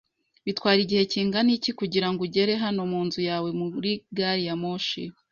Bitwara 0.45 0.79
igihe 0.85 1.03
kingana 1.11 1.49
iki 1.57 1.71
kugirango 1.79 2.19
ugere 2.27 2.53
hano 2.63 2.81
munzu 2.91 3.19
yawe 3.29 3.49
muri 3.59 3.91
gari 4.17 4.43
ya 4.47 4.55
moshi? 4.61 5.01